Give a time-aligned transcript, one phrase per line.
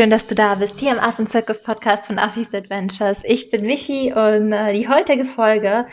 [0.00, 3.20] schön, dass du da bist, hier im Affenzirkus-Podcast von Affis Adventures.
[3.22, 5.84] Ich bin Michi und äh, die heutige Folge,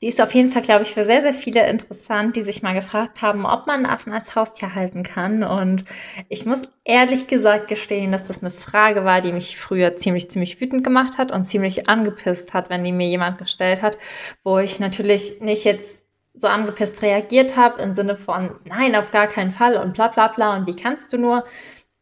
[0.00, 2.74] die ist auf jeden Fall, glaube ich, für sehr, sehr viele interessant, die sich mal
[2.74, 5.42] gefragt haben, ob man einen Affen als Haustier halten kann.
[5.42, 5.84] Und
[6.28, 10.60] ich muss ehrlich gesagt gestehen, dass das eine Frage war, die mich früher ziemlich, ziemlich
[10.60, 13.98] wütend gemacht hat und ziemlich angepisst hat, wenn die mir jemand gestellt hat,
[14.44, 19.26] wo ich natürlich nicht jetzt so angepisst reagiert habe im Sinne von, nein, auf gar
[19.26, 21.44] keinen Fall und bla bla bla und wie kannst du nur,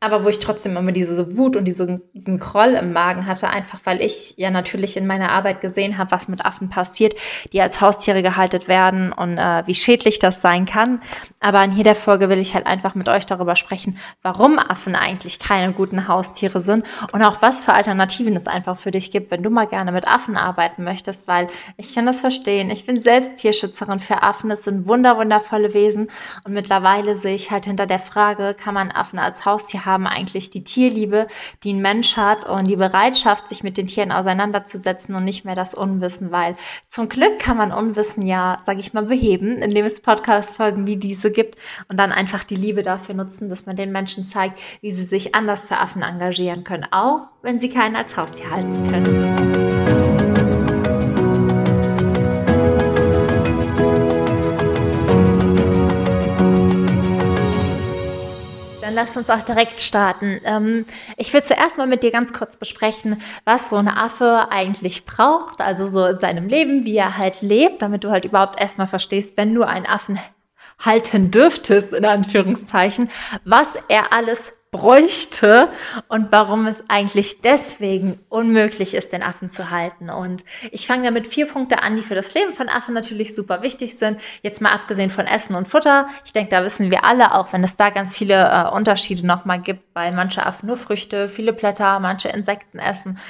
[0.04, 3.80] aber wo ich trotzdem immer diese Wut und diese, diesen Groll im Magen hatte, einfach
[3.84, 7.14] weil ich ja natürlich in meiner Arbeit gesehen habe, was mit Affen passiert,
[7.52, 11.00] die als Haustiere gehalten werden und äh, wie schädlich das sein kann.
[11.40, 15.38] Aber in jeder Folge will ich halt einfach mit euch darüber sprechen, warum Affen eigentlich
[15.38, 19.42] keine guten Haustiere sind und auch was für Alternativen es einfach für dich gibt, wenn
[19.42, 21.46] du mal gerne mit Affen arbeiten möchtest, weil
[21.78, 22.70] ich kann das verstehen.
[22.70, 24.50] Ich bin selbst Tierschützerin für Affen.
[24.50, 26.08] Es sind wunder, wundervolle Wesen
[26.44, 30.06] und mittlerweile sehe ich halt hinter der Frage, kann man Affen als Haustier haben, haben
[30.06, 31.28] eigentlich die Tierliebe,
[31.62, 35.54] die ein Mensch hat und die Bereitschaft, sich mit den Tieren auseinanderzusetzen und nicht mehr
[35.54, 36.56] das Unwissen, weil
[36.88, 41.30] zum Glück kann man Unwissen ja, sage ich mal, beheben, indem es Podcast-Folgen wie diese
[41.30, 41.56] gibt
[41.88, 45.34] und dann einfach die Liebe dafür nutzen, dass man den Menschen zeigt, wie sie sich
[45.34, 50.03] anders für Affen engagieren können, auch wenn sie keinen als Haustier halten können.
[58.94, 60.40] Dann lass uns auch direkt starten.
[60.44, 65.04] Ähm, ich will zuerst mal mit dir ganz kurz besprechen, was so ein Affe eigentlich
[65.04, 68.86] braucht, also so in seinem Leben, wie er halt lebt, damit du halt überhaupt erstmal
[68.86, 70.18] verstehst, wenn du einen Affen
[70.78, 73.10] halten dürftest, in Anführungszeichen,
[73.44, 75.68] was er alles bräuchte
[76.08, 80.10] und warum es eigentlich deswegen unmöglich ist, den Affen zu halten.
[80.10, 83.62] Und ich fange damit vier Punkte an, die für das Leben von Affen natürlich super
[83.62, 84.18] wichtig sind.
[84.42, 86.08] Jetzt mal abgesehen von Essen und Futter.
[86.24, 89.60] Ich denke, da wissen wir alle, auch wenn es da ganz viele äh, Unterschiede nochmal
[89.60, 93.20] gibt, weil manche Affen nur Früchte, viele Blätter, manche Insekten essen.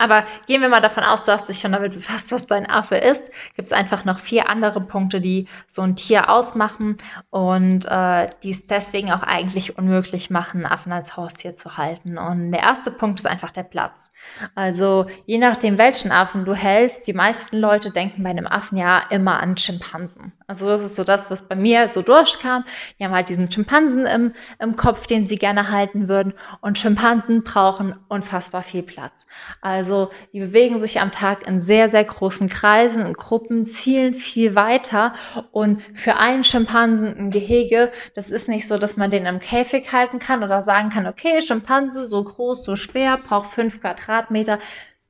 [0.00, 2.96] Aber gehen wir mal davon aus, du hast dich schon damit befasst, was dein Affe
[2.96, 3.22] ist.
[3.54, 6.96] Gibt es einfach noch vier andere Punkte, die so ein Tier ausmachen
[7.28, 12.16] und äh, die es deswegen auch eigentlich unmöglich machen, Affen als Haustier zu halten.
[12.16, 14.10] Und der erste Punkt ist einfach der Platz.
[14.54, 19.02] Also je nachdem, welchen Affen du hältst, die meisten Leute denken bei einem Affen ja
[19.10, 20.32] immer an Schimpansen.
[20.46, 22.64] Also das ist so das, was bei mir so durchkam.
[22.98, 26.32] Die haben halt diesen Schimpansen im, im Kopf, den sie gerne halten würden.
[26.62, 29.26] Und Schimpansen brauchen unfassbar viel Platz.
[29.60, 29.89] Also
[30.32, 35.14] die bewegen sich am Tag in sehr, sehr großen Kreisen, in Gruppen, zielen viel weiter.
[35.52, 39.92] Und für einen Schimpansen ein Gehege, das ist nicht so, dass man den im Käfig
[39.92, 44.58] halten kann oder sagen kann, okay, Schimpanse, so groß, so schwer, braucht fünf Quadratmeter.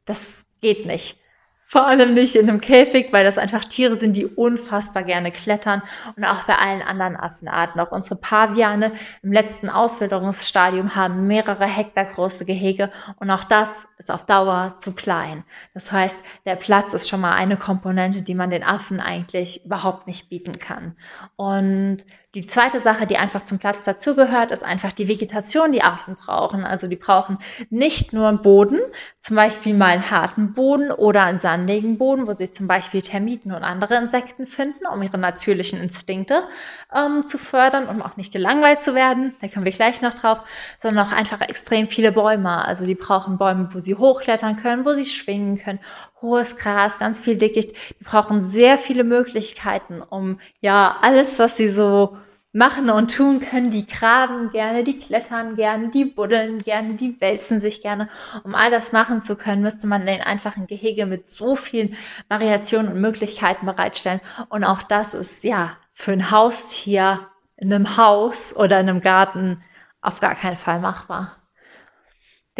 [0.05, 1.19] Das geht nicht.
[1.73, 5.83] Vor allem nicht in einem Käfig, weil das einfach Tiere sind, die unfassbar gerne klettern
[6.17, 7.81] und auch bei allen anderen Affenarten.
[7.81, 8.91] Auch unsere Paviane
[9.23, 14.91] im letzten Auswilderungsstadium haben mehrere Hektar große Gehege und auch das ist auf Dauer zu
[14.97, 15.45] klein.
[15.73, 20.09] Das heißt, der Platz ist schon mal eine Komponente, die man den Affen eigentlich überhaupt
[20.09, 20.97] nicht bieten kann.
[21.37, 21.99] Und
[22.37, 26.65] die zweite Sache, die einfach zum Platz dazugehört, ist einfach die Vegetation, die Affen brauchen.
[26.65, 27.39] Also die brauchen
[27.71, 28.79] nicht nur einen Boden,
[29.19, 33.51] zum Beispiel mal einen harten Boden oder einen sandigen Boden, wo sie zum Beispiel Termiten
[33.51, 36.45] und andere Insekten finden, um ihre natürlichen Instinkte
[36.95, 39.35] ähm, zu fördern, um auch nicht gelangweilt zu werden.
[39.41, 40.39] Da kommen wir gleich noch drauf,
[40.79, 42.65] sondern auch einfach extrem viele Bäume.
[42.65, 45.81] Also die brauchen Bäume, wo sie hochklettern können, wo sie schwingen können,
[46.23, 47.73] hohes Gras, ganz viel Dickicht.
[48.01, 52.17] Die brauchen sehr viele Möglichkeiten, um ja alles, was sie so
[52.53, 53.71] machen und tun können.
[53.71, 58.09] Die graben gerne, die klettern gerne, die buddeln gerne, die wälzen sich gerne.
[58.45, 61.97] Um all das machen zu können, müsste man den einfach ein Gehege mit so vielen
[62.29, 64.21] Variationen und Möglichkeiten bereitstellen.
[64.49, 67.21] Und auch das ist ja für ein Haustier
[67.57, 69.63] in einem Haus oder in einem Garten
[70.01, 71.40] auf gar keinen Fall machbar.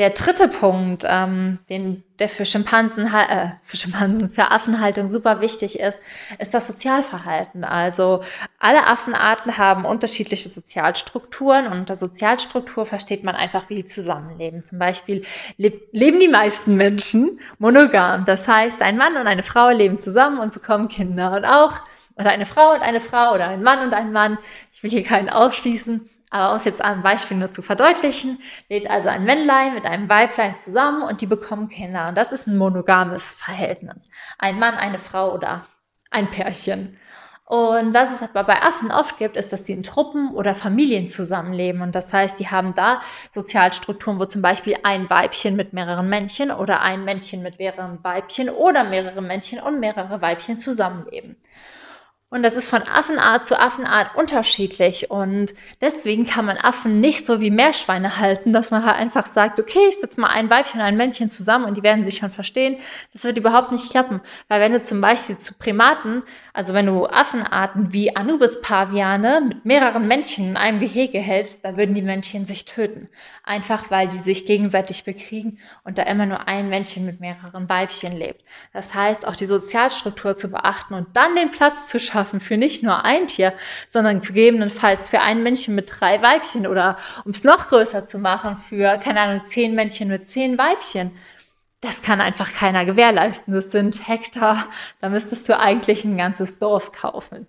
[0.01, 5.79] Der dritte Punkt, ähm, den, der für Schimpansen, äh, für Schimpansen, für Affenhaltung super wichtig
[5.79, 6.01] ist,
[6.39, 7.65] ist das Sozialverhalten.
[7.65, 8.23] Also
[8.59, 14.65] alle Affenarten haben unterschiedliche Sozialstrukturen und unter Sozialstruktur versteht man einfach, wie die zusammenleben.
[14.65, 15.23] Zum Beispiel
[15.59, 18.25] leb leben die meisten Menschen monogam.
[18.25, 21.83] Das heißt, ein Mann und eine Frau leben zusammen und bekommen Kinder und auch
[22.19, 24.39] oder eine Frau und eine Frau oder ein Mann und ein Mann.
[24.73, 26.09] Ich will hier keinen ausschließen.
[26.31, 30.09] Aber um es jetzt am Beispiel nur zu verdeutlichen, lebt also ein Männlein mit einem
[30.09, 32.09] Weiblein zusammen und die bekommen Kinder.
[32.09, 34.09] Und das ist ein monogames Verhältnis.
[34.39, 35.67] Ein Mann, eine Frau oder
[36.11, 36.97] ein Pärchen.
[37.51, 41.09] Und was es aber bei Affen oft gibt, ist, dass sie in Truppen oder Familien
[41.09, 41.83] zusammenleben.
[41.83, 43.01] Und das heißt, sie haben da
[43.33, 48.51] Sozialstrukturen, wo zum Beispiel ein Weibchen mit mehreren Männchen oder ein Männchen mit mehreren Weibchen
[48.51, 51.35] oder mehrere Männchen und mehrere Weibchen zusammenleben.
[52.33, 55.11] Und das ist von Affenart zu Affenart unterschiedlich.
[55.11, 59.59] Und deswegen kann man Affen nicht so wie Meerschweine halten, dass man halt einfach sagt,
[59.59, 62.31] okay, ich setze mal ein Weibchen und ein Männchen zusammen und die werden sich schon
[62.31, 62.77] verstehen.
[63.13, 64.21] Das wird überhaupt nicht klappen.
[64.47, 66.23] Weil wenn du zum Beispiel zu Primaten,
[66.53, 71.95] also wenn du Affenarten wie Anubis-Paviane mit mehreren Männchen in einem Gehege hältst, da würden
[71.95, 73.07] die Männchen sich töten.
[73.43, 78.13] Einfach weil die sich gegenseitig bekriegen und da immer nur ein Männchen mit mehreren Weibchen
[78.13, 78.45] lebt.
[78.73, 82.59] Das heißt, auch die Sozialstruktur zu beachten und dann den Platz zu schaffen, schaffen für
[82.59, 83.55] nicht nur ein Tier,
[83.89, 88.57] sondern gegebenenfalls für ein Männchen mit drei Weibchen oder um es noch größer zu machen,
[88.57, 91.13] für, keine Ahnung, zehn Männchen mit zehn Weibchen.
[91.81, 93.55] Das kann einfach keiner gewährleisten.
[93.55, 94.67] Das sind Hektar.
[95.01, 97.47] Da müsstest du eigentlich ein ganzes Dorf kaufen.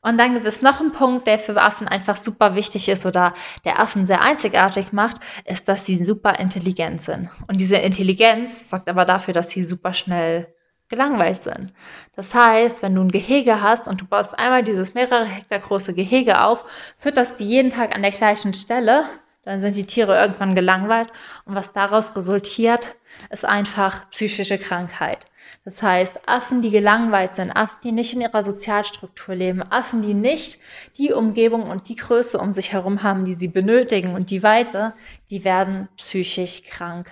[0.00, 3.34] Und dann gibt es noch einen Punkt, der für Affen einfach super wichtig ist oder
[3.64, 7.30] der Affen sehr einzigartig macht, ist, dass sie super intelligent sind.
[7.48, 10.54] Und diese Intelligenz sorgt aber dafür, dass sie super schnell
[10.88, 11.72] gelangweilt sind.
[12.14, 15.94] Das heißt, wenn du ein Gehege hast und du baust einmal dieses mehrere Hektar große
[15.94, 16.64] Gehege auf,
[16.96, 19.06] fütterst die jeden Tag an der gleichen Stelle,
[19.44, 21.08] dann sind die Tiere irgendwann gelangweilt
[21.44, 22.96] und was daraus resultiert,
[23.30, 25.26] ist einfach psychische Krankheit.
[25.64, 30.14] Das heißt, Affen, die gelangweilt sind, Affen, die nicht in ihrer Sozialstruktur leben, Affen, die
[30.14, 30.60] nicht
[30.96, 34.94] die Umgebung und die Größe um sich herum haben, die sie benötigen und die Weite,
[35.30, 37.10] die werden psychisch krank.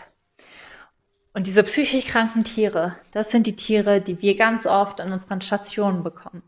[1.37, 5.41] Und diese psychisch kranken Tiere, das sind die Tiere, die wir ganz oft an unseren
[5.41, 6.45] Stationen bekommen.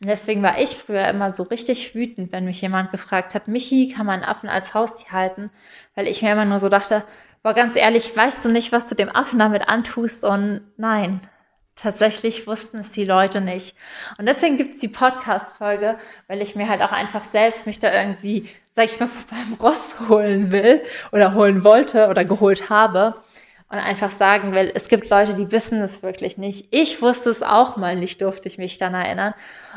[0.00, 3.92] Und deswegen war ich früher immer so richtig wütend, wenn mich jemand gefragt hat, Michi,
[3.94, 5.50] kann man Affen als Haustier halten?
[5.94, 7.04] Weil ich mir immer nur so dachte,
[7.44, 10.24] boah, ganz ehrlich, weißt du nicht, was du dem Affen damit antust?
[10.24, 11.20] Und nein,
[11.76, 13.76] tatsächlich wussten es die Leute nicht.
[14.18, 15.96] Und deswegen gibt es die Podcast-Folge,
[16.26, 19.94] weil ich mir halt auch einfach selbst mich da irgendwie, sag ich mal, beim Ross
[20.08, 20.82] holen will
[21.12, 23.14] oder holen wollte oder geholt habe
[23.74, 26.68] und einfach sagen will, es gibt Leute, die wissen es wirklich nicht.
[26.70, 29.34] Ich wusste es auch mal nicht, durfte ich mich dann erinnern.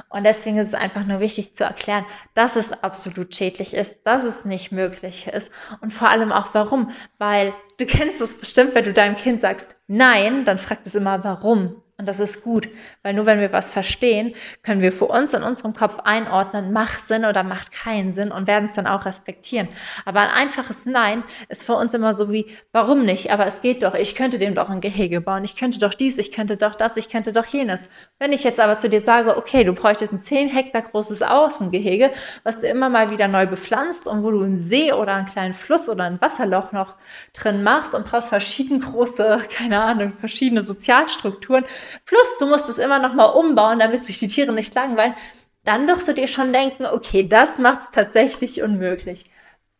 [0.09, 2.05] Und deswegen ist es einfach nur wichtig zu erklären,
[2.35, 5.51] dass es absolut schädlich ist, dass es nicht möglich ist
[5.81, 6.91] und vor allem auch warum.
[7.17, 11.23] Weil du kennst es bestimmt, wenn du deinem Kind sagst, nein, dann fragt es immer,
[11.23, 11.81] warum.
[11.99, 12.69] Und das ist gut,
[13.01, 17.07] weil nur wenn wir was verstehen, können wir für uns in unserem Kopf einordnen, macht
[17.07, 19.67] Sinn oder macht keinen Sinn und werden es dann auch respektieren.
[20.05, 23.31] Aber ein einfaches Nein ist für uns immer so wie, warum nicht?
[23.31, 26.19] Aber es geht doch, ich könnte dem doch ein Gehege bauen, ich könnte doch dies,
[26.19, 27.89] ich könnte doch das, ich könnte doch jenes.
[28.19, 32.11] Wenn ich jetzt aber zu dir sage, okay, du bräuchtest ein 10 Hektar großes Außengehege,
[32.43, 35.55] was du immer mal wieder neu bepflanzt und wo du einen See oder einen kleinen
[35.55, 36.93] Fluss oder ein Wasserloch noch
[37.33, 41.65] drin machst und brauchst verschieden große, keine Ahnung, verschiedene Sozialstrukturen,
[42.05, 45.15] Plus, du musst es immer noch mal umbauen, damit sich die Tiere nicht langweilen.
[45.63, 49.29] Dann wirst du dir schon denken, okay, das macht es tatsächlich unmöglich.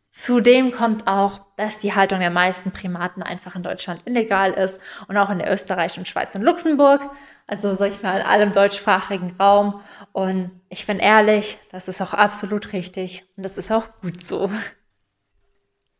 [0.09, 5.17] Zudem kommt auch, dass die Haltung der meisten Primaten einfach in Deutschland illegal ist und
[5.17, 7.01] auch in der Österreich und Schweiz und Luxemburg.
[7.45, 9.81] Also sag ich mal in allem deutschsprachigen Raum.
[10.11, 14.49] Und ich bin ehrlich, das ist auch absolut richtig und das ist auch gut so.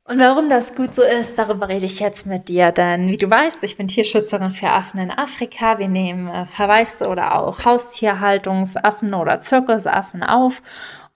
[0.09, 2.71] Und warum das gut so ist, darüber rede ich jetzt mit dir.
[2.71, 5.80] Denn wie du weißt, ich bin Tierschützerin für Affen in Afrika.
[5.80, 10.62] Wir nehmen äh, verwaiste oder auch Haustierhaltungsaffen oder Zirkusaffen auf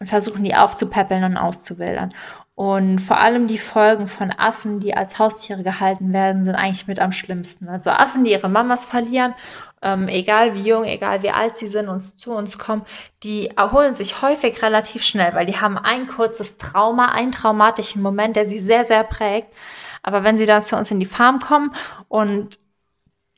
[0.01, 2.09] und versuchen die aufzupäppeln und auszuwildern.
[2.53, 6.99] Und vor allem die Folgen von Affen, die als Haustiere gehalten werden, sind eigentlich mit
[6.99, 7.69] am schlimmsten.
[7.69, 9.33] Also Affen, die ihre Mamas verlieren
[9.81, 12.83] ähm, egal wie jung, egal wie alt sie sind, uns zu uns kommen,
[13.23, 18.35] die erholen sich häufig relativ schnell, weil die haben ein kurzes Trauma, einen traumatischen Moment,
[18.35, 19.47] der sie sehr, sehr prägt.
[20.03, 21.73] Aber wenn sie dann zu uns in die Farm kommen
[22.07, 22.59] und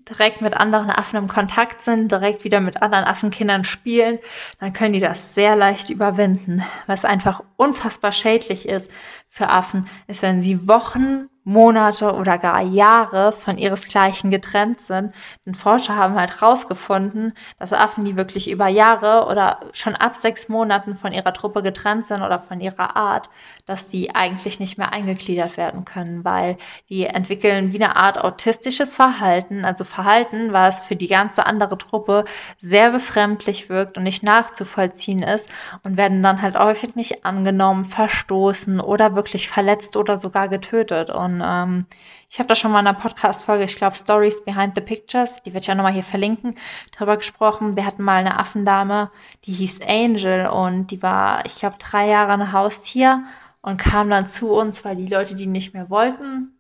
[0.10, 4.20] direkt mit anderen Affen im Kontakt sind, direkt wieder mit anderen Affenkindern spielen,
[4.60, 6.64] dann können die das sehr leicht überwinden.
[6.88, 8.92] Was einfach unfassbar schädlich ist
[9.30, 15.14] für Affen, ist, wenn sie Wochen Monate oder gar Jahre von ihresgleichen getrennt sind.
[15.46, 20.48] Denn Forscher haben halt herausgefunden, dass Affen, die wirklich über Jahre oder schon ab sechs
[20.48, 23.30] Monaten von ihrer Truppe getrennt sind oder von ihrer Art,
[23.66, 26.58] dass die eigentlich nicht mehr eingegliedert werden können, weil
[26.90, 32.26] die entwickeln wie eine Art autistisches Verhalten, also Verhalten, was für die ganze andere Truppe
[32.58, 35.50] sehr befremdlich wirkt und nicht nachzuvollziehen ist
[35.84, 41.10] und werden dann halt häufig nicht angenommen, verstoßen oder wirklich verletzt oder sogar getötet.
[41.10, 41.86] Und und ähm,
[42.30, 45.54] ich habe da schon mal in einer Podcast-Folge, ich glaube Stories Behind the Pictures, die
[45.54, 46.58] werde ich auch nochmal hier verlinken,
[46.96, 47.76] drüber gesprochen.
[47.76, 49.12] Wir hatten mal eine Affendame,
[49.46, 53.24] die hieß Angel und die war, ich glaube, drei Jahre ein Haustier
[53.62, 56.58] und kam dann zu uns, weil die Leute die nicht mehr wollten.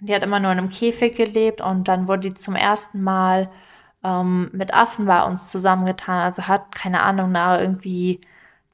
[0.00, 3.50] Die hat immer nur in einem Käfig gelebt und dann wurde die zum ersten Mal
[4.04, 6.20] ähm, mit Affen bei uns zusammengetan.
[6.20, 8.20] Also hat, keine Ahnung, nach irgendwie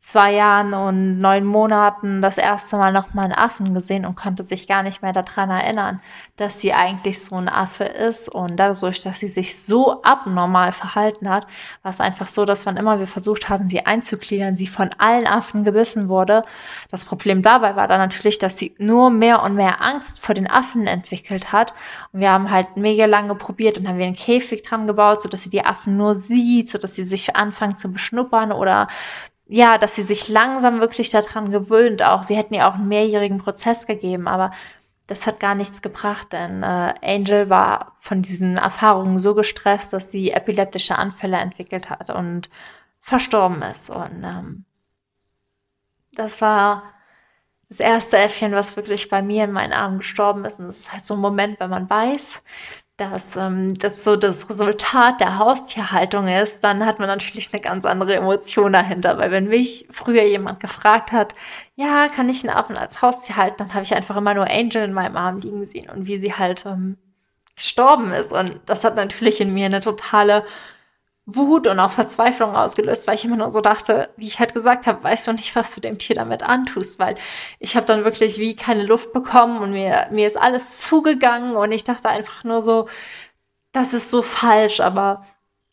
[0.04, 4.42] zwei Jahren und neun Monaten das erste Mal noch mal einen Affen gesehen und konnte
[4.42, 6.00] sich gar nicht mehr daran erinnern,
[6.36, 8.28] dass sie eigentlich so ein Affe ist.
[8.28, 11.46] Und dadurch, dass sie sich so abnormal verhalten hat,
[11.84, 15.28] war es einfach so, dass wann immer wir versucht haben, sie einzugliedern, sie von allen
[15.28, 16.42] Affen gebissen wurde.
[16.90, 20.50] Das Problem dabei war dann natürlich, dass sie nur mehr und mehr Angst vor den
[20.50, 21.74] Affen entwickelt hat.
[22.12, 25.42] Und wir haben halt mega lange probiert und haben wir einen Käfig dran gebaut, sodass
[25.42, 28.88] sie die Affen nur sieht, sodass sie sich anfangen zu beschnuppern oder
[29.52, 32.02] ja, dass sie sich langsam wirklich daran gewöhnt.
[32.02, 34.50] Auch wir hätten ihr auch einen mehrjährigen Prozess gegeben, aber
[35.06, 40.10] das hat gar nichts gebracht, denn äh, Angel war von diesen Erfahrungen so gestresst, dass
[40.10, 42.48] sie epileptische Anfälle entwickelt hat und
[43.00, 43.90] verstorben ist.
[43.90, 44.64] Und ähm,
[46.14, 46.84] das war
[47.68, 50.60] das erste Äffchen, was wirklich bei mir in meinen Armen gestorben ist.
[50.60, 52.40] Und das ist halt so ein Moment, wenn man weiß,
[52.96, 57.84] dass ähm, das so das Resultat der Haustierhaltung ist, dann hat man natürlich eine ganz
[57.84, 59.18] andere Emotion dahinter.
[59.18, 61.34] Weil wenn mich früher jemand gefragt hat,
[61.74, 64.84] ja, kann ich einen Affen als Haustier halten, dann habe ich einfach immer nur Angel
[64.84, 66.98] in meinem Arm liegen sehen und wie sie halt ähm,
[67.56, 68.32] gestorben ist.
[68.32, 70.44] Und das hat natürlich in mir eine totale
[71.26, 74.86] Wut und auch Verzweiflung ausgelöst, weil ich immer nur so dachte, wie ich halt gesagt
[74.86, 77.16] habe, weißt du nicht, was du dem Tier damit antust, weil
[77.60, 81.70] ich habe dann wirklich wie keine Luft bekommen und mir, mir ist alles zugegangen und
[81.70, 82.88] ich dachte einfach nur so,
[83.72, 85.24] das ist so falsch, aber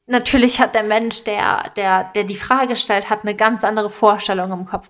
[0.05, 4.51] natürlich hat der Mensch, der, der, der die Frage stellt, hat eine ganz andere Vorstellung
[4.51, 4.89] im Kopf.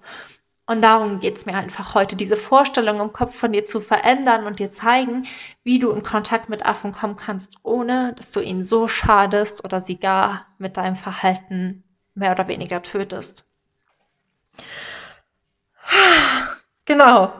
[0.69, 4.45] Und darum geht es mir einfach heute, diese Vorstellung im Kopf von dir zu verändern
[4.45, 5.25] und dir zeigen,
[5.63, 9.79] wie du in Kontakt mit Affen kommen kannst, ohne dass du ihnen so schadest oder
[9.79, 11.83] sie gar mit deinem Verhalten
[12.13, 13.47] mehr oder weniger tötest.
[16.85, 17.33] Genau.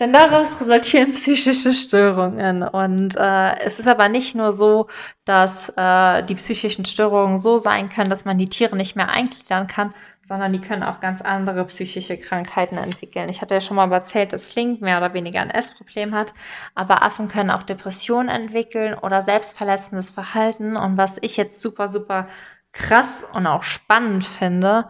[0.00, 2.62] Denn daraus resultieren psychische Störungen.
[2.62, 4.88] Und äh, es ist aber nicht nur so,
[5.24, 9.66] dass äh, die psychischen Störungen so sein können, dass man die Tiere nicht mehr eingliedern
[9.66, 9.94] kann,
[10.26, 13.28] sondern die können auch ganz andere psychische Krankheiten entwickeln.
[13.28, 16.32] Ich hatte ja schon mal erzählt, dass Link mehr oder weniger ein Essproblem hat,
[16.74, 20.76] aber Affen können auch Depressionen entwickeln oder selbstverletzendes Verhalten.
[20.76, 22.26] Und was ich jetzt super, super
[22.72, 24.88] krass und auch spannend finde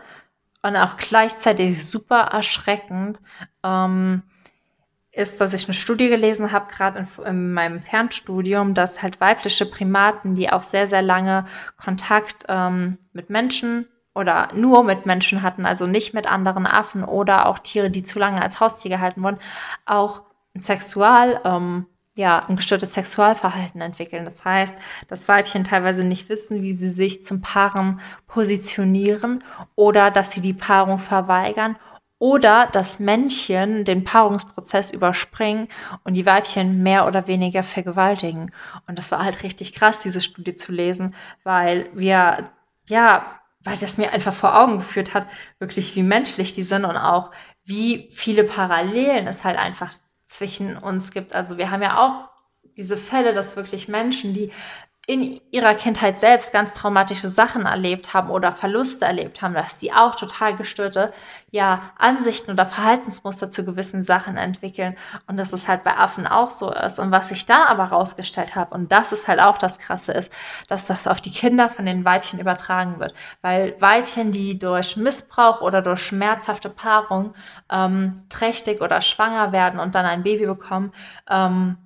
[0.62, 3.20] und auch gleichzeitig super erschreckend,
[3.64, 4.22] ähm,
[5.14, 9.66] ist, dass ich eine Studie gelesen habe, gerade in, in, meinem Fernstudium, dass halt weibliche
[9.66, 15.66] Primaten, die auch sehr, sehr lange Kontakt ähm, mit Menschen oder nur mit Menschen hatten,
[15.66, 19.38] also nicht mit anderen Affen oder auch Tiere, die zu lange als Haustier gehalten wurden,
[19.86, 20.22] auch
[20.54, 24.24] ein Sexual, ähm, ja, ein gestörtes Sexualverhalten entwickeln.
[24.24, 24.76] Das heißt,
[25.08, 29.42] dass Weibchen teilweise nicht wissen, wie sie sich zum Paaren positionieren
[29.74, 31.76] oder dass sie die Paarung verweigern
[32.18, 35.68] oder dass Männchen den Paarungsprozess überspringen
[36.04, 38.52] und die Weibchen mehr oder weniger vergewaltigen.
[38.86, 42.44] Und das war halt richtig krass, diese Studie zu lesen, weil wir
[42.88, 45.26] ja weil das mir einfach vor Augen geführt hat,
[45.58, 47.30] wirklich wie menschlich die sind und auch
[47.64, 49.92] wie viele Parallelen es halt einfach
[50.26, 51.34] zwischen uns gibt.
[51.34, 52.28] Also wir haben ja auch
[52.76, 54.52] diese Fälle, dass wirklich Menschen, die
[55.06, 59.92] in ihrer Kindheit selbst ganz traumatische Sachen erlebt haben oder Verluste erlebt haben, dass die
[59.92, 61.12] auch total gestörte
[61.50, 64.96] ja, Ansichten oder Verhaltensmuster zu gewissen Sachen entwickeln
[65.26, 66.98] und dass es halt bei Affen auch so ist.
[66.98, 70.32] Und was ich da aber rausgestellt habe, und das ist halt auch das Krasse ist,
[70.68, 73.14] dass das auf die Kinder von den Weibchen übertragen wird.
[73.42, 77.34] Weil Weibchen, die durch Missbrauch oder durch schmerzhafte Paarung
[77.70, 80.92] ähm, trächtig oder schwanger werden und dann ein Baby bekommen,
[81.28, 81.76] ähm,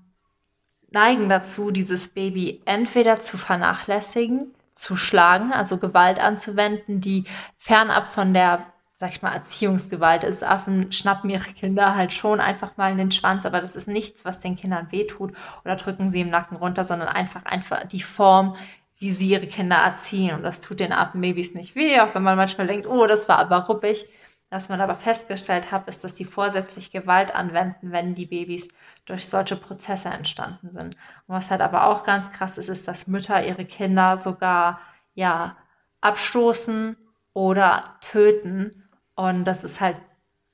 [0.90, 7.24] neigen dazu, dieses Baby entweder zu vernachlässigen, zu schlagen, also Gewalt anzuwenden, die
[7.58, 10.44] fernab von der, sag ich mal, Erziehungsgewalt ist.
[10.44, 14.24] Affen schnappen ihre Kinder halt schon einfach mal in den Schwanz, aber das ist nichts,
[14.24, 15.32] was den Kindern wehtut
[15.64, 18.56] oder drücken sie im Nacken runter, sondern einfach, einfach die Form,
[18.98, 20.34] wie sie ihre Kinder erziehen.
[20.34, 23.38] Und das tut den Affenbabys nicht weh, auch wenn man manchmal denkt, oh, das war
[23.38, 24.06] aber ruppig.
[24.50, 28.68] Was man aber festgestellt hat, ist, dass die vorsätzlich Gewalt anwenden, wenn die Babys
[29.04, 30.94] durch solche Prozesse entstanden sind.
[31.26, 34.80] Und was halt aber auch ganz krass ist, ist, dass Mütter ihre Kinder sogar
[35.14, 35.56] ja
[36.00, 36.96] abstoßen
[37.34, 38.88] oder töten.
[39.14, 39.96] Und das ist halt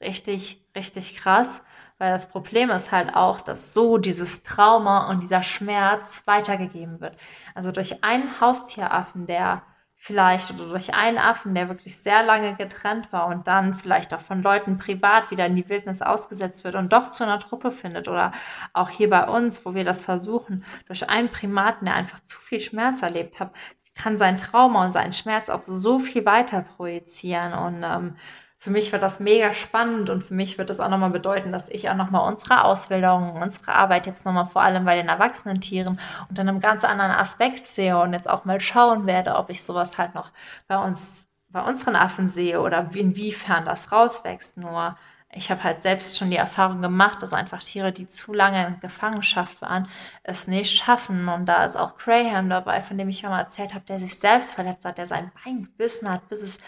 [0.01, 1.65] richtig, richtig krass,
[1.99, 7.17] weil das Problem ist halt auch, dass so dieses Trauma und dieser Schmerz weitergegeben wird.
[7.55, 9.63] Also durch einen Haustieraffen, der
[10.05, 14.21] vielleicht oder durch einen Affen, der wirklich sehr lange getrennt war und dann vielleicht auch
[14.21, 18.07] von Leuten privat wieder in die Wildnis ausgesetzt wird und doch zu einer Truppe findet
[18.07, 18.33] oder
[18.75, 22.61] auch hier bei uns, wo wir das versuchen, durch einen Primaten, der einfach zu viel
[22.61, 23.55] Schmerz erlebt hat,
[23.95, 28.17] kann sein Trauma und seinen Schmerz auf so viel weiter projizieren und ähm,
[28.65, 31.69] für mich wird das mega spannend und für mich wird das auch nochmal bedeuten, dass
[31.69, 36.01] ich auch nochmal unsere Ausbildung, unsere Arbeit jetzt nochmal vor allem bei den erwachsenen Tieren
[36.31, 39.99] unter einem ganz anderen Aspekt sehe und jetzt auch mal schauen werde, ob ich sowas
[39.99, 40.31] halt noch
[40.67, 44.57] bei uns bei unseren Affen sehe oder inwiefern das rauswächst.
[44.57, 44.97] Nur
[45.31, 48.81] ich habe halt selbst schon die Erfahrung gemacht, dass einfach Tiere, die zu lange in
[48.81, 49.89] Gefangenschaft waren,
[50.23, 51.29] es nicht schaffen.
[51.29, 54.19] Und da ist auch Graham dabei, von dem ich schon mal erzählt habe, der sich
[54.19, 56.59] selbst verletzt hat, der sein Bein gebissen hat, bis es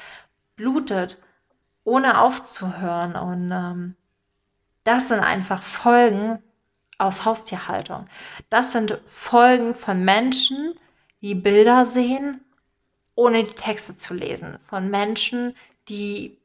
[0.57, 1.19] blutet,
[1.87, 3.17] ohne aufzuhören.
[3.17, 3.97] Und ähm,
[4.85, 6.43] das sind einfach Folgen
[6.99, 8.07] aus Haustierhaltung.
[8.51, 10.75] Das sind Folgen von Menschen,
[11.23, 12.41] die Bilder sehen,
[13.15, 14.59] ohne die Texte zu lesen.
[14.63, 15.57] Von Menschen,
[15.89, 16.39] die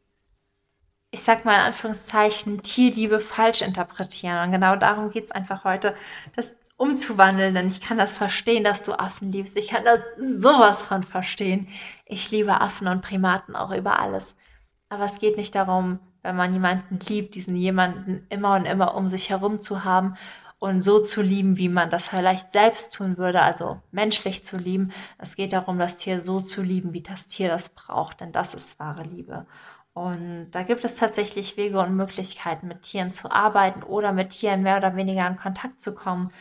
[1.14, 4.46] ich sag mal in Anführungszeichen, Tierliebe falsch interpretieren.
[4.46, 5.94] Und genau darum geht es einfach heute,
[6.38, 9.58] das umzuwandeln, denn ich kann das verstehen, dass du Affen liebst.
[9.58, 11.68] Ich kann das sowas von verstehen.
[12.06, 14.36] Ich liebe Affen und Primaten auch über alles.
[14.92, 19.08] Aber es geht nicht darum, wenn man jemanden liebt, diesen jemanden immer und immer um
[19.08, 20.18] sich herum zu haben
[20.60, 24.92] und so zu lieben, wie man das vielleicht selbst tun würde, also menschlich zu lieben.
[25.18, 28.54] Es geht darum, das Tier so zu lieben, wie das Tier das braucht, denn das
[28.54, 29.46] ist wahre Liebe.
[29.94, 34.62] Und da gibt es tatsächlich Wege und Möglichkeiten, mit Tieren zu arbeiten oder mit Tieren
[34.62, 36.32] mehr oder weniger in Kontakt zu kommen.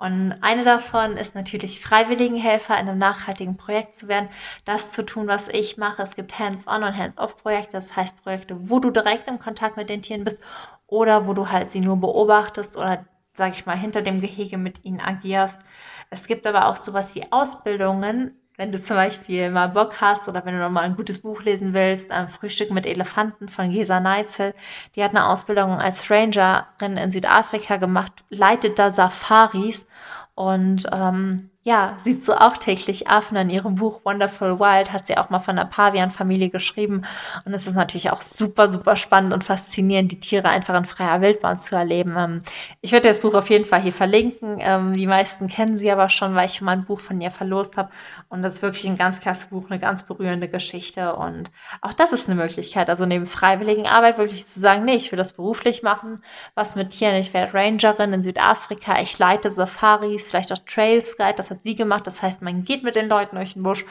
[0.00, 4.30] Und eine davon ist natürlich Freiwilligenhelfer in einem nachhaltigen Projekt zu werden,
[4.64, 6.00] das zu tun, was ich mache.
[6.00, 10.00] Es gibt Hands-on und Hands-off-Projekte, das heißt Projekte, wo du direkt im Kontakt mit den
[10.00, 10.42] Tieren bist
[10.86, 13.04] oder wo du halt sie nur beobachtest oder,
[13.34, 15.60] sag ich mal, hinter dem Gehege mit ihnen agierst.
[16.08, 20.44] Es gibt aber auch sowas wie Ausbildungen, wenn du zum Beispiel mal Bock hast oder
[20.44, 24.00] wenn du noch mal ein gutes Buch lesen willst, ein Frühstück mit Elefanten von Gesa
[24.00, 24.52] Neitzel,
[24.94, 29.86] die hat eine Ausbildung als Rangerin in Südafrika gemacht, leitet da Safaris
[30.34, 33.36] und ähm, ja, sieht so auch täglich Affen.
[33.36, 37.02] In ihrem Buch Wonderful Wild hat sie auch mal von der Pavian-Familie geschrieben.
[37.44, 41.20] Und es ist natürlich auch super, super spannend und faszinierend, die Tiere einfach in freier
[41.20, 42.14] Wildbahn zu erleben.
[42.16, 42.40] Ähm,
[42.80, 44.56] ich werde das Buch auf jeden Fall hier verlinken.
[44.58, 47.30] Ähm, die meisten kennen sie aber schon, weil ich schon mal ein Buch von ihr
[47.30, 47.90] verlost habe.
[48.30, 51.14] Und das ist wirklich ein ganz klasse Buch, eine ganz berührende Geschichte.
[51.14, 51.50] Und
[51.82, 52.88] auch das ist eine Möglichkeit.
[52.88, 56.22] Also neben freiwilligen Arbeit wirklich zu sagen, nee, ich will das beruflich machen,
[56.54, 57.16] was mit Tieren.
[57.16, 58.98] Ich werde Rangerin in Südafrika.
[59.02, 61.34] Ich leite Safaris, vielleicht auch Trails Guide.
[61.36, 62.06] Das hat sie gemacht.
[62.06, 63.84] Das heißt, man geht mit den Leuten durch den Busch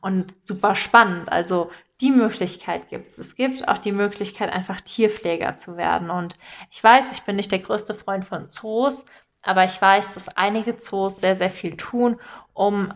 [0.00, 1.30] und super spannend.
[1.30, 3.18] Also die Möglichkeit gibt es.
[3.18, 6.10] Es gibt auch die Möglichkeit, einfach Tierpfleger zu werden.
[6.10, 6.36] Und
[6.70, 9.04] ich weiß, ich bin nicht der größte Freund von Zoos,
[9.42, 12.18] aber ich weiß, dass einige Zoos sehr, sehr viel tun,
[12.52, 12.92] um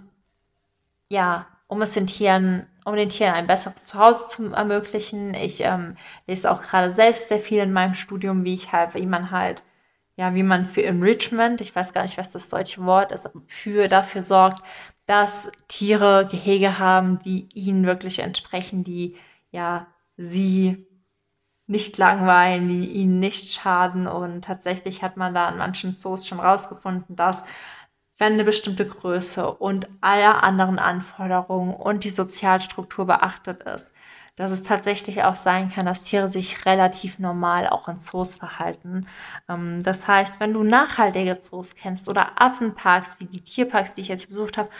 [1.09, 5.35] ja, um es den Tieren, um den Tieren ein besseres Zuhause zu ermöglichen.
[5.35, 9.07] Ich ähm, lese auch gerade selbst sehr viel in meinem Studium, wie ich halt, wie
[9.07, 9.65] man halt
[10.19, 13.87] ja, wie man für Enrichment, ich weiß gar nicht, was das deutsche Wort ist, für
[13.87, 14.65] dafür sorgt,
[15.07, 19.17] dass Tiere Gehege haben, die ihnen wirklich entsprechen, die
[19.53, 20.89] ja sie
[21.69, 24.09] nicht langweilen, die ihnen nicht schaden.
[24.09, 27.45] Und tatsächlich hat man da an manchen Zoos schon rausgefunden, dass
[28.19, 33.93] wenn eine bestimmte Größe und alle anderen Anforderungen und die Sozialstruktur beachtet ist,
[34.39, 39.07] dass es tatsächlich auch sein kann, dass Tiere sich relativ normal auch in Zoos verhalten.
[39.49, 44.09] Ähm, das heißt, wenn du nachhaltige Zoos kennst oder Affenparks wie die Tierparks, die ich
[44.09, 44.71] jetzt besucht habe,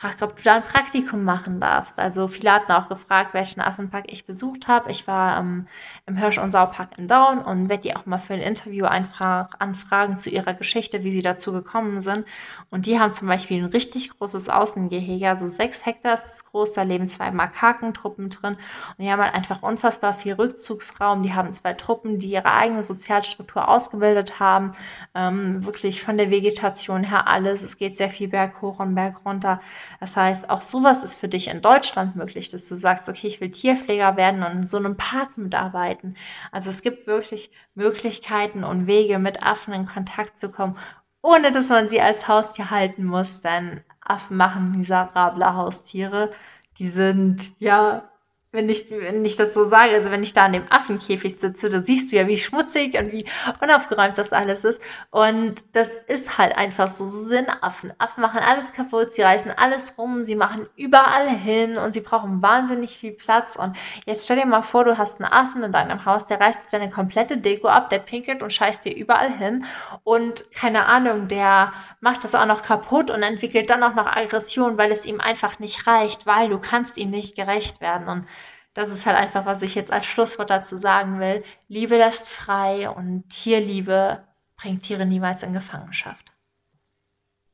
[0.00, 1.98] frag, ob du da ein Praktikum machen darfst.
[1.98, 4.90] Also viele hatten auch gefragt, welchen Affenpark ich besucht habe.
[4.90, 5.66] Ich war ähm,
[6.04, 9.48] im Hirsch- und Saupark in Down und werde die auch mal für ein Interview einfach
[9.58, 12.26] anfragen zu ihrer Geschichte, wie sie dazu gekommen sind.
[12.68, 16.74] Und die haben zum Beispiel ein richtig großes Außengehege, also sechs Hektar ist das groß,
[16.74, 18.56] da leben zwei Makakentruppen drin.
[18.98, 21.22] Und die haben halt einfach unfassbar viel Rückzugsraum.
[21.22, 24.72] Die haben zwei Truppen, die ihre eigene Sozialstruktur ausgebildet haben.
[25.14, 27.62] Ähm, wirklich von der Vegetation her alles.
[27.62, 29.60] Es geht sehr viel Berg hoch und Berg runter.
[30.00, 33.40] Das heißt, auch sowas ist für dich in Deutschland möglich, dass du sagst, okay, ich
[33.40, 36.16] will Tierpfleger werden und in so einem Park mitarbeiten.
[36.52, 40.76] Also es gibt wirklich Möglichkeiten und Wege, mit Affen in Kontakt zu kommen,
[41.22, 43.40] ohne dass man sie als Haustier halten muss.
[43.40, 46.32] Denn Affen machen miserable Haustiere.
[46.78, 48.08] Die sind ja
[48.56, 51.68] wenn ich, wenn ich das so sage, also wenn ich da in dem Affenkäfig sitze,
[51.68, 53.26] da siehst du ja, wie schmutzig und wie
[53.60, 54.80] unaufgeräumt das alles ist.
[55.10, 57.08] Und das ist halt einfach so.
[57.08, 57.92] So sind Affen.
[57.98, 62.42] Affen machen alles kaputt, sie reißen alles rum, sie machen überall hin und sie brauchen
[62.42, 63.56] wahnsinnig viel Platz.
[63.56, 66.60] Und jetzt stell dir mal vor, du hast einen Affen in deinem Haus, der reißt
[66.72, 69.64] deine komplette Deko ab, der pinkelt und scheißt dir überall hin.
[70.02, 71.72] Und keine Ahnung, der
[72.06, 75.58] macht das auch noch kaputt und entwickelt dann auch noch Aggression, weil es ihm einfach
[75.58, 78.06] nicht reicht, weil du kannst ihm nicht gerecht werden.
[78.06, 78.28] Und
[78.74, 81.42] das ist halt einfach, was ich jetzt als Schlusswort dazu sagen will.
[81.66, 84.22] Liebe lässt frei und Tierliebe
[84.56, 86.35] bringt Tiere niemals in Gefangenschaft.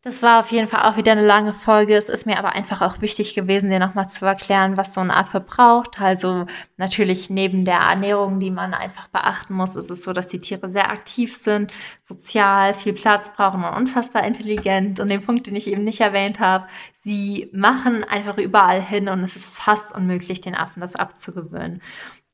[0.05, 1.95] Das war auf jeden Fall auch wieder eine lange Folge.
[1.97, 5.12] Es ist mir aber einfach auch wichtig gewesen, dir nochmal zu erklären, was so ein
[5.12, 6.01] Affe braucht.
[6.01, 10.41] Also natürlich neben der Ernährung, die man einfach beachten muss, ist es so, dass die
[10.41, 14.99] Tiere sehr aktiv sind, sozial, viel Platz brauchen und unfassbar intelligent.
[14.99, 19.23] Und den Punkt, den ich eben nicht erwähnt habe, sie machen einfach überall hin und
[19.23, 21.81] es ist fast unmöglich, den Affen das abzugewöhnen.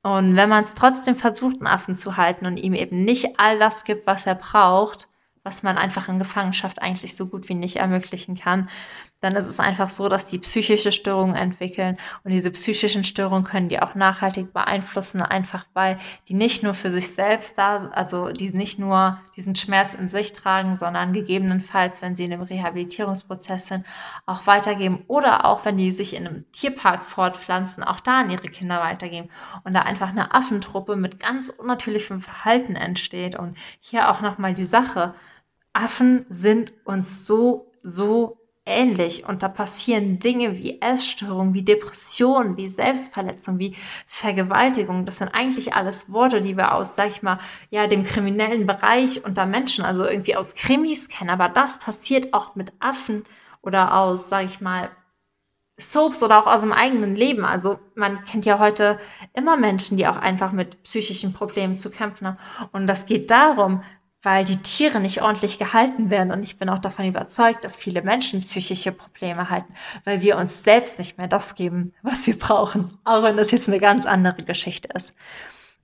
[0.03, 3.59] Und wenn man es trotzdem versucht, einen Affen zu halten und ihm eben nicht all
[3.59, 5.09] das gibt, was er braucht,
[5.49, 8.69] was man einfach in Gefangenschaft eigentlich so gut wie nicht ermöglichen kann,
[9.21, 13.69] dann ist es einfach so, dass die psychische Störungen entwickeln und diese psychischen Störungen können
[13.69, 18.51] die auch nachhaltig beeinflussen, einfach weil die nicht nur für sich selbst da, also die
[18.51, 23.87] nicht nur diesen Schmerz in sich tragen, sondern gegebenenfalls, wenn sie in einem Rehabilitierungsprozess sind,
[24.27, 28.49] auch weitergeben oder auch wenn die sich in einem Tierpark fortpflanzen, auch da an ihre
[28.49, 29.31] Kinder weitergeben
[29.65, 33.35] und da einfach eine Affentruppe mit ganz unnatürlichem Verhalten entsteht.
[33.37, 35.15] Und hier auch nochmal die Sache,
[35.79, 38.37] Affen sind uns so, so
[38.67, 45.07] ähnlich und da passieren Dinge wie Essstörung, wie Depression, wie Selbstverletzung, wie Vergewaltigung.
[45.07, 47.39] Das sind eigentlich alles Worte, die wir aus, sag ich mal,
[47.71, 51.31] ja, dem kriminellen Bereich unter Menschen, also irgendwie aus Krimis kennen.
[51.31, 53.23] Aber das passiert auch mit Affen
[53.63, 54.91] oder aus, sag ich mal,
[55.81, 57.45] Soaps oder auch aus dem eigenen Leben.
[57.45, 58.99] Also man kennt ja heute
[59.33, 62.39] immer Menschen, die auch einfach mit psychischen Problemen zu kämpfen haben.
[62.73, 63.83] Und das geht darum,
[64.23, 66.33] weil die Tiere nicht ordentlich gehalten werden.
[66.33, 69.73] Und ich bin auch davon überzeugt, dass viele Menschen psychische Probleme halten,
[70.05, 72.99] weil wir uns selbst nicht mehr das geben, was wir brauchen.
[73.05, 75.15] Auch wenn das jetzt eine ganz andere Geschichte ist.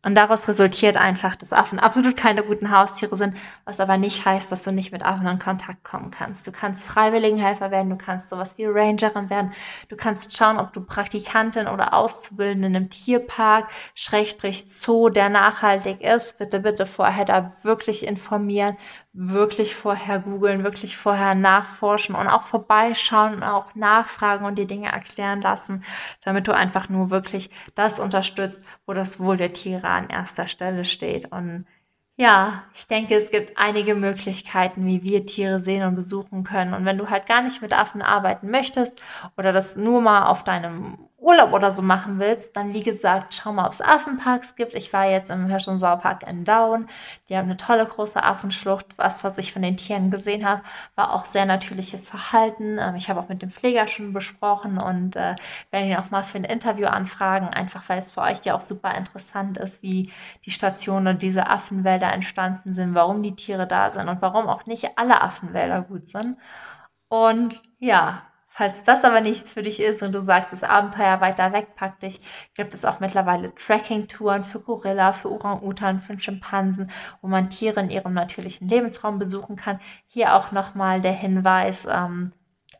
[0.05, 4.53] Und daraus resultiert einfach, dass Affen absolut keine guten Haustiere sind, was aber nicht heißt,
[4.53, 6.47] dass du nicht mit Affen in Kontakt kommen kannst.
[6.47, 9.55] Du kannst Freiwilligenhelfer werden, du kannst sowas wie Rangerin werden,
[9.89, 16.03] du kannst schauen, ob du Praktikantin oder Auszubildende in einem Tierpark, Schrägstrich Zoo, der nachhaltig
[16.03, 16.37] ist.
[16.37, 18.77] Bitte, bitte vorher da wirklich informieren,
[19.15, 24.91] wirklich vorher googeln, wirklich vorher nachforschen und auch vorbeischauen und auch nachfragen und die Dinge
[24.93, 25.85] erklären lassen,
[26.25, 30.85] damit du einfach nur wirklich das unterstützt, wo das Wohl der Tiere an erster Stelle
[30.85, 31.31] steht.
[31.31, 31.65] Und
[32.17, 36.75] ja, ich denke, es gibt einige Möglichkeiten, wie wir Tiere sehen und besuchen können.
[36.75, 39.01] Und wenn du halt gar nicht mit Affen arbeiten möchtest
[39.37, 43.53] oder das nur mal auf deinem Urlaub oder so machen willst, dann wie gesagt, schau
[43.53, 44.75] mal, ob es Affenparks gibt.
[44.75, 46.87] Ich war jetzt im Hirsch- und Sauerpark in Down.
[47.29, 48.87] Die haben eine tolle große Affenschlucht.
[48.97, 50.63] Was, was ich von den Tieren gesehen habe,
[50.95, 52.79] war auch sehr natürliches Verhalten.
[52.79, 55.37] Ähm, ich habe auch mit dem Pfleger schon besprochen und äh,
[55.71, 58.61] werde ihn auch mal für ein Interview anfragen, einfach weil es für euch ja auch
[58.61, 60.13] super interessant ist, wie
[60.45, 64.67] die Stationen und diese Affenwälder entstanden sind, warum die Tiere da sind und warum auch
[64.67, 66.37] nicht alle Affenwälder gut sind.
[67.09, 68.23] Und ja,
[68.57, 72.05] Falls das aber nichts für dich ist und du sagst, das Abenteuer weiter weg packt
[72.05, 72.21] dich,
[72.55, 76.89] gibt es auch mittlerweile Tracking-Touren für Gorilla, für Orang-Utan, für Schimpansen,
[77.21, 79.81] wo man Tiere in ihrem natürlichen Lebensraum besuchen kann.
[80.07, 82.31] Hier auch nochmal der Hinweis, ähm,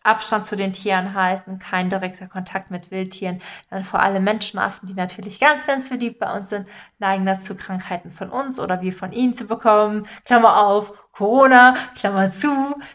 [0.05, 3.41] Abstand zu den Tieren halten, kein direkter Kontakt mit Wildtieren.
[3.71, 8.13] Dann vor allem Menschenaffen, die natürlich ganz, ganz beliebt bei uns sind, neigen dazu, Krankheiten
[8.13, 10.07] von uns oder wir von ihnen zu bekommen.
[10.25, 12.49] Klammer auf, Corona, Klammer zu.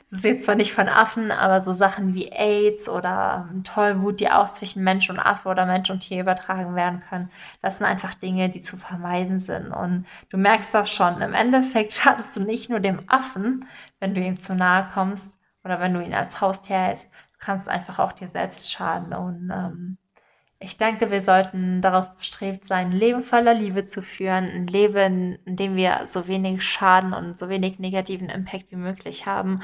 [0.10, 4.20] Das ist jetzt zwar nicht von Affen, aber so Sachen wie AIDS oder ähm, Tollwut,
[4.20, 7.32] die auch zwischen Mensch und Affe oder Mensch und Tier übertragen werden können.
[7.62, 9.72] Das sind einfach Dinge, die zu vermeiden sind.
[9.72, 13.66] Und du merkst doch schon, im Endeffekt schadest du nicht nur dem Affen,
[14.00, 17.70] wenn du ihm zu nahe kommst, oder wenn du ihn als Haustier hältst, du kannst
[17.70, 19.14] einfach auch dir selbst schaden.
[19.14, 19.98] Und ähm,
[20.60, 25.40] ich denke, wir sollten darauf bestrebt sein, ein Leben voller Liebe zu führen, ein Leben,
[25.46, 29.62] in dem wir so wenig Schaden und so wenig negativen Impact wie möglich haben.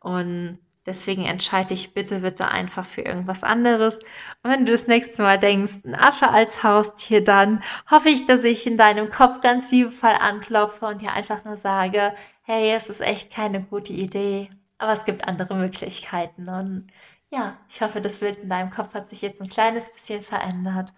[0.00, 3.98] Und deswegen entscheide dich bitte, bitte einfach für irgendwas anderes.
[4.42, 8.44] Und wenn du das nächste Mal denkst, ein Affe als Haustier, dann hoffe ich, dass
[8.44, 13.02] ich in deinem Kopf ganz liebevoll anklopfe und dir einfach nur sage, hey, es ist
[13.02, 14.48] echt keine gute Idee.
[14.80, 16.48] Aber es gibt andere Möglichkeiten.
[16.48, 16.88] Und
[17.30, 20.92] ja, ich hoffe, das Bild in deinem Kopf hat sich jetzt ein kleines bisschen verändert.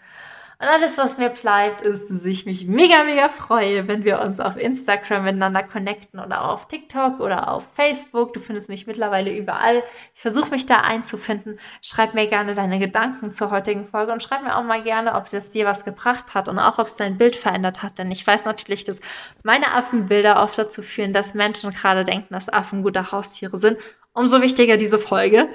[0.63, 4.39] Und alles, was mir bleibt, ist, dass ich mich mega, mega freue, wenn wir uns
[4.39, 8.33] auf Instagram miteinander connecten oder auf TikTok oder auf Facebook.
[8.33, 9.83] Du findest mich mittlerweile überall.
[10.15, 11.59] Ich versuche mich da einzufinden.
[11.81, 15.29] Schreib mir gerne deine Gedanken zur heutigen Folge und schreib mir auch mal gerne, ob
[15.29, 17.99] das dir was gebracht hat und auch, ob es dein Bild verändert hat.
[17.99, 19.01] Denn ich weiß natürlich, dass
[19.43, 23.79] meine Affenbilder oft dazu führen, dass Menschen gerade denken, dass Affen gute Haustiere sind.
[24.13, 25.49] Umso wichtiger diese Folge.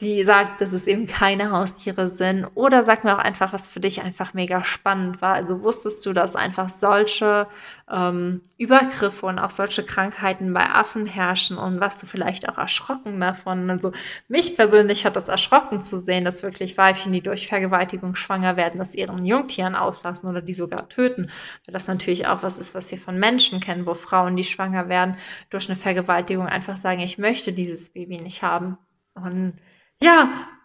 [0.00, 2.46] Die sagt, dass es eben keine Haustiere sind.
[2.54, 5.32] Oder sag mir auch einfach, was für dich einfach mega spannend war.
[5.32, 7.46] Also wusstest du, dass einfach solche
[7.90, 13.18] ähm, Übergriffe und auch solche Krankheiten bei Affen herrschen und was du vielleicht auch erschrocken
[13.20, 13.70] davon.
[13.70, 13.92] Also
[14.28, 18.76] mich persönlich hat das erschrocken zu sehen, dass wirklich Weibchen, die durch Vergewaltigung schwanger werden,
[18.76, 21.30] das ihren Jungtieren auslassen oder die sogar töten.
[21.64, 24.90] Weil das natürlich auch was ist, was wir von Menschen kennen, wo Frauen, die schwanger
[24.90, 25.16] werden,
[25.48, 28.76] durch eine Vergewaltigung einfach sagen, ich möchte dieses Baby nicht haben.
[29.14, 29.54] Und
[30.00, 30.55] ja,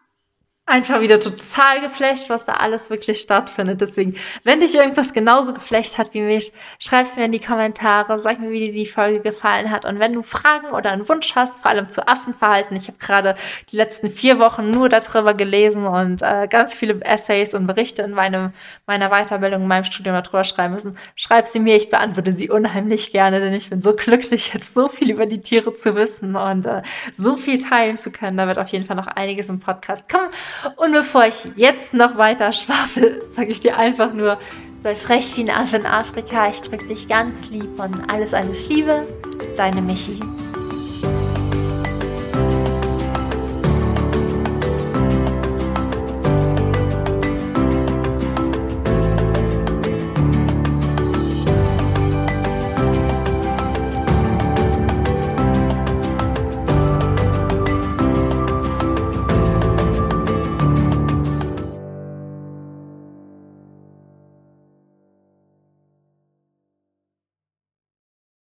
[0.72, 3.82] einfach wieder total geflasht, was da alles wirklich stattfindet.
[3.82, 8.20] Deswegen, wenn dich irgendwas genauso geflasht hat wie mich, schreib es mir in die Kommentare,
[8.20, 9.86] sag mir, wie dir die Folge gefallen hat.
[9.86, 13.36] Und wenn du Fragen oder einen Wunsch hast, vor allem zu Affenverhalten, ich habe gerade
[13.72, 18.12] die letzten vier Wochen nur darüber gelesen und äh, ganz viele Essays und Berichte in
[18.12, 18.54] meinem,
[18.88, 23.12] meiner Weiterbildung, in meinem Studium darüber schreiben müssen, schreib sie mir, ich beantworte sie unheimlich
[23.12, 26.66] gerne, denn ich bin so glücklich, jetzt so viel über die Tiere zu wissen und
[26.66, 26.82] äh,
[27.14, 28.38] so viel teilen zu können.
[28.38, 30.30] Da wird auf jeden Fall noch einiges im Podcast kommen.
[30.76, 34.38] Und bevor ich jetzt noch weiter schwafel, sage ich dir einfach nur,
[34.84, 36.50] sei frech wie ein Affe in Afrika.
[36.50, 39.02] Ich drücke dich ganz lieb und alles, alles Liebe.
[39.58, 40.20] Deine Michi.